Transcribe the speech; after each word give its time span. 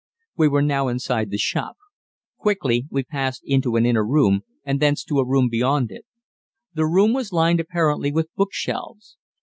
We 0.35 0.47
were 0.47 0.63
now 0.63 0.87
inside 0.87 1.29
the 1.29 1.37
shop. 1.37 1.77
Quickly 2.39 2.87
we 2.89 3.03
passed 3.03 3.43
into 3.45 3.75
an 3.75 3.85
inner 3.85 4.03
room, 4.03 4.41
and 4.63 4.79
thence 4.79 5.03
to 5.03 5.19
a 5.19 5.27
room 5.27 5.47
beyond 5.47 5.91
it. 5.91 6.07
This 6.73 6.87
room 6.89 7.13
was 7.13 7.31
lined 7.31 7.59
apparently 7.59 8.11
with 8.11 8.33
bookshelves. 8.35 9.17